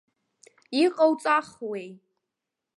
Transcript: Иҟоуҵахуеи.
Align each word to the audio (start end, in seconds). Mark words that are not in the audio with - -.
Иҟоуҵахуеи. 0.83 1.89